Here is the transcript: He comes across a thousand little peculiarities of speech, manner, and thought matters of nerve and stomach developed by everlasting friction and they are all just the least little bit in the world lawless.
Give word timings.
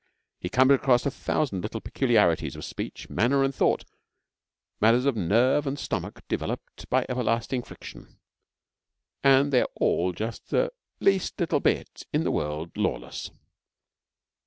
He 0.39 0.49
comes 0.49 0.71
across 0.71 1.05
a 1.05 1.11
thousand 1.11 1.61
little 1.61 1.79
peculiarities 1.79 2.55
of 2.55 2.65
speech, 2.65 3.07
manner, 3.07 3.43
and 3.43 3.53
thought 3.53 3.85
matters 4.79 5.05
of 5.05 5.15
nerve 5.15 5.67
and 5.67 5.77
stomach 5.77 6.27
developed 6.27 6.89
by 6.89 7.05
everlasting 7.07 7.61
friction 7.61 8.17
and 9.23 9.53
they 9.53 9.61
are 9.61 9.69
all 9.75 10.11
just 10.11 10.49
the 10.49 10.71
least 10.99 11.39
little 11.39 11.59
bit 11.59 12.07
in 12.11 12.23
the 12.23 12.31
world 12.31 12.75
lawless. 12.75 13.29